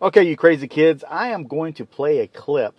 [0.00, 2.76] Okay, you crazy kids, I am going to play a clip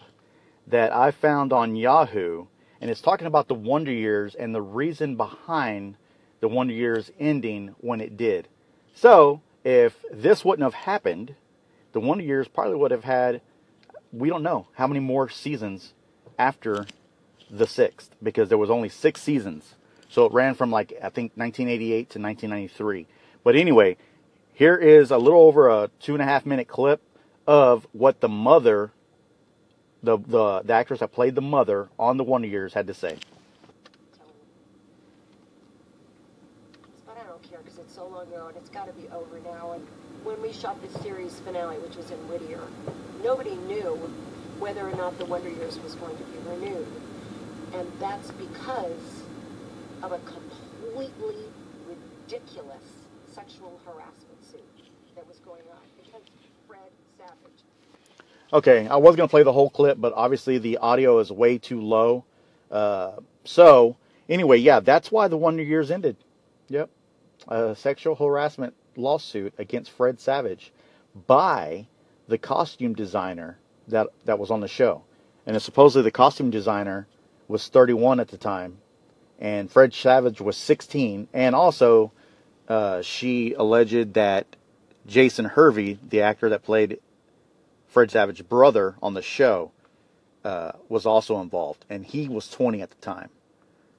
[0.67, 2.45] that I found on Yahoo,
[2.79, 5.97] and it's talking about the Wonder Years and the reason behind
[6.39, 8.47] the Wonder Years ending when it did.
[8.95, 11.35] So, if this wouldn't have happened,
[11.91, 13.41] the Wonder Years probably would have had,
[14.13, 15.93] we don't know how many more seasons
[16.37, 16.85] after
[17.51, 19.75] the sixth, because there was only six seasons.
[20.07, 23.07] So it ran from like, I think 1988 to 1993.
[23.43, 23.97] But anyway,
[24.53, 27.01] here is a little over a two and a half minute clip
[27.49, 28.91] of what the mother,
[30.03, 33.17] the, the, the actress that played the mother on the Wonder Years had to say.
[37.07, 39.39] But I don't care because it's so long ago and it's got to be over
[39.39, 39.71] now.
[39.71, 39.87] And
[40.23, 42.61] when we shot the series finale, which was in Whittier,
[43.23, 43.95] nobody knew
[44.59, 46.85] whether or not the Wonder Years was going to be renewed.
[47.73, 49.23] And that's because
[50.03, 51.45] of a completely
[51.87, 52.83] ridiculous
[53.33, 54.61] sexual harassment suit
[55.15, 56.21] that was going on because.
[58.51, 61.59] Okay, I was going to play the whole clip, but obviously the audio is way
[61.59, 62.25] too low.
[62.71, 63.95] Uh, so,
[64.27, 66.15] anyway, yeah, that's why the Wonder Years ended.
[66.69, 66.89] Yep.
[67.47, 70.71] A sexual harassment lawsuit against Fred Savage
[71.27, 71.87] by
[72.27, 75.03] the costume designer that, that was on the show.
[75.45, 77.07] And supposedly the costume designer
[77.47, 78.77] was 31 at the time,
[79.39, 81.27] and Fred Savage was 16.
[81.33, 82.11] And also,
[82.67, 84.55] uh, she alleged that
[85.09, 86.99] Jason Hervey, the actor that played
[87.87, 89.71] Fred Savage's brother on the show,
[90.45, 93.29] uh, was also involved, and he was 20 at the time.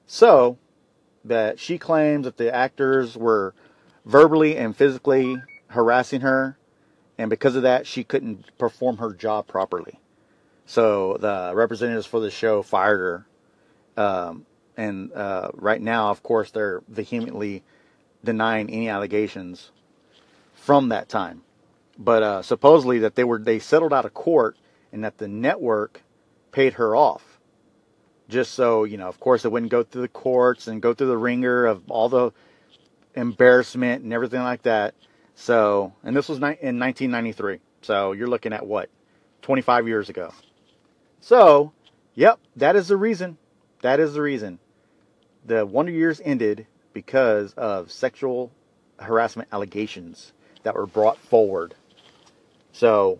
[0.07, 0.57] So,
[1.23, 3.53] that she claims that the actors were
[4.05, 5.35] verbally and physically
[5.67, 6.57] harassing her,
[7.17, 9.99] and because of that, she couldn't perform her job properly.
[10.65, 13.25] So the representatives for the show fired
[13.97, 14.45] her, um,
[14.77, 17.63] and uh, right now, of course, they're vehemently
[18.23, 19.71] denying any allegations
[20.61, 21.41] from that time.
[21.97, 24.57] But uh, supposedly that they were they settled out of court,
[24.91, 26.01] and that the network
[26.51, 27.39] paid her off,
[28.29, 29.07] just so you know.
[29.07, 32.09] Of course, it wouldn't go through the courts and go through the wringer of all
[32.09, 32.31] the
[33.15, 34.93] embarrassment and everything like that.
[35.35, 37.59] So, and this was in 1993.
[37.81, 38.89] So you're looking at what,
[39.41, 40.31] 25 years ago.
[41.19, 41.73] So,
[42.13, 43.37] yep, that is the reason.
[43.81, 44.59] That is the reason.
[45.45, 48.51] The Wonder Years ended because of sexual
[48.99, 51.75] harassment allegations that were brought forward.
[52.71, 53.19] So,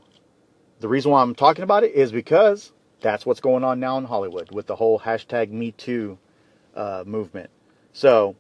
[0.80, 2.72] the reason why I'm talking about it is because
[3.02, 6.18] that's what's going on now in Hollywood with the whole hashtag Me Too
[6.76, 7.50] uh, movement.
[7.94, 8.36] So,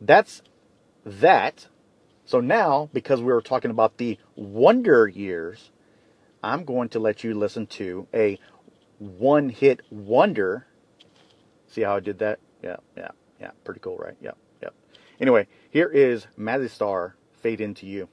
[0.00, 0.42] that's
[1.04, 1.66] that.
[2.24, 5.70] So now, because we were talking about the Wonder Years,
[6.42, 8.38] I'm going to let you listen to a
[8.98, 10.66] one hit wonder.
[11.68, 12.38] See how I did that?
[12.62, 13.10] Yeah, yeah,
[13.40, 13.50] yeah.
[13.64, 14.16] Pretty cool, right?
[14.20, 14.74] Yep, yep.
[15.20, 18.08] Anyway, here is Mazzy Star Fade Into You.